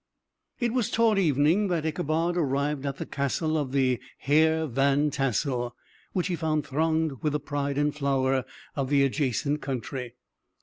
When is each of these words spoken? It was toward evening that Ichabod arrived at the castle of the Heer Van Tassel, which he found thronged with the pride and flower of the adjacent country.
It 0.59 0.73
was 0.73 0.89
toward 0.89 1.19
evening 1.19 1.67
that 1.67 1.85
Ichabod 1.85 2.35
arrived 2.35 2.87
at 2.87 2.97
the 2.97 3.05
castle 3.05 3.55
of 3.55 3.71
the 3.71 3.99
Heer 4.17 4.65
Van 4.65 5.11
Tassel, 5.11 5.75
which 6.13 6.25
he 6.25 6.35
found 6.35 6.65
thronged 6.65 7.21
with 7.21 7.33
the 7.33 7.39
pride 7.39 7.77
and 7.77 7.93
flower 7.93 8.43
of 8.75 8.89
the 8.89 9.03
adjacent 9.03 9.61
country. 9.61 10.15